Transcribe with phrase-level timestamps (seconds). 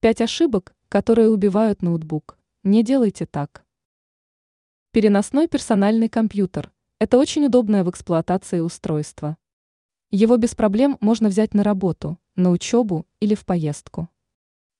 [0.00, 2.38] Пять ошибок, которые убивают ноутбук.
[2.64, 3.66] Не делайте так.
[4.92, 9.36] Переносной персональный компьютер– это очень удобное в эксплуатации устройство.
[10.10, 14.08] Его без проблем можно взять на работу, на учебу или в поездку.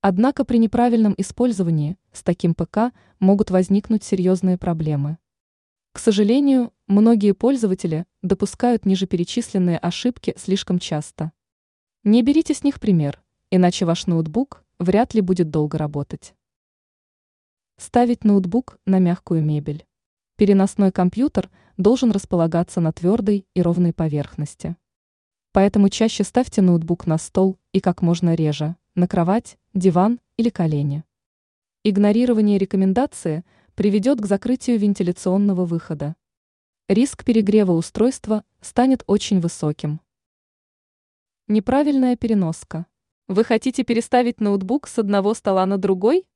[0.00, 5.18] Однако при неправильном использовании с таким ПК могут возникнуть серьезные проблемы.
[5.92, 11.32] К сожалению, многие пользователи допускают нижеперечисленные ошибки слишком часто.
[12.02, 16.34] Не берите с них пример, иначе ваш ноутбук вряд ли будет долго работать.
[17.78, 19.86] Ставить ноутбук на мягкую мебель.
[20.36, 24.76] Переносной компьютер должен располагаться на твердой и ровной поверхности.
[25.52, 31.04] Поэтому чаще ставьте ноутбук на стол и как можно реже, на кровать, диван или колени.
[31.84, 33.44] Игнорирование рекомендации
[33.74, 36.14] приведет к закрытию вентиляционного выхода.
[36.88, 40.00] Риск перегрева устройства станет очень высоким.
[41.48, 42.86] Неправильная переноска.
[43.28, 46.26] Вы хотите переставить ноутбук с одного стола на другой?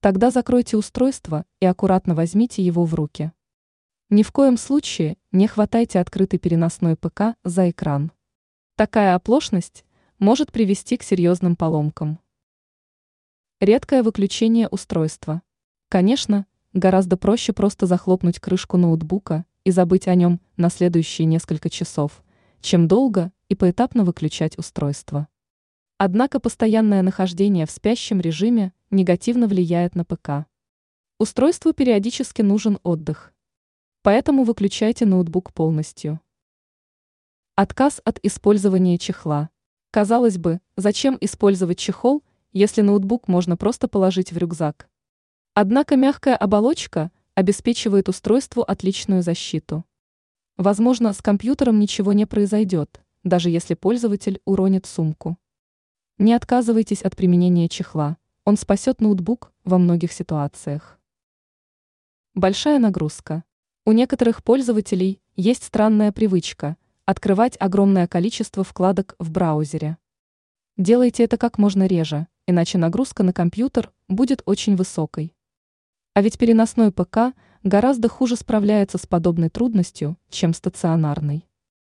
[0.00, 3.32] Тогда закройте устройство и аккуратно возьмите его в руки.
[4.08, 8.12] Ни в коем случае не хватайте открытый переносной ПК за экран.
[8.76, 9.84] Такая оплошность
[10.18, 12.20] может привести к серьезным поломкам.
[13.60, 15.42] Редкое выключение устройства.
[15.88, 22.22] Конечно, гораздо проще просто захлопнуть крышку ноутбука и забыть о нем на следующие несколько часов,
[22.60, 25.28] чем долго и поэтапно выключать устройство.
[26.04, 30.48] Однако постоянное нахождение в спящем режиме негативно влияет на ПК.
[31.20, 33.32] Устройству периодически нужен отдых.
[34.02, 36.18] Поэтому выключайте ноутбук полностью.
[37.54, 39.50] Отказ от использования чехла.
[39.92, 44.88] Казалось бы, зачем использовать чехол, если ноутбук можно просто положить в рюкзак?
[45.54, 49.84] Однако мягкая оболочка обеспечивает устройству отличную защиту.
[50.56, 55.38] Возможно, с компьютером ничего не произойдет, даже если пользователь уронит сумку.
[56.18, 60.98] Не отказывайтесь от применения чехла, он спасет ноутбук во многих ситуациях.
[62.34, 63.44] Большая нагрузка.
[63.84, 69.98] У некоторых пользователей есть странная привычка– открывать огромное количество вкладок в браузере.
[70.76, 75.34] Делайте это как можно реже, иначе нагрузка на компьютер будет очень высокой.
[76.14, 81.46] А ведь переносной ПК гораздо хуже справляется с подобной трудностью, чем стационарный.